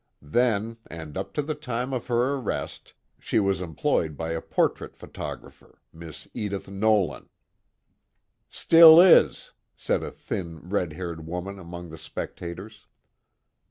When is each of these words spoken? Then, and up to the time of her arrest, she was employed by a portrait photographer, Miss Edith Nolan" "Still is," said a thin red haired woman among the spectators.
Then, 0.23 0.77
and 0.87 1.15
up 1.15 1.31
to 1.35 1.43
the 1.43 1.53
time 1.53 1.93
of 1.93 2.07
her 2.07 2.33
arrest, 2.33 2.95
she 3.19 3.39
was 3.39 3.61
employed 3.61 4.17
by 4.17 4.31
a 4.31 4.41
portrait 4.41 4.97
photographer, 4.97 5.79
Miss 5.93 6.27
Edith 6.33 6.67
Nolan" 6.71 7.29
"Still 8.49 8.99
is," 8.99 9.53
said 9.77 10.01
a 10.01 10.09
thin 10.09 10.57
red 10.67 10.93
haired 10.93 11.27
woman 11.27 11.59
among 11.59 11.89
the 11.91 11.99
spectators. 11.99 12.87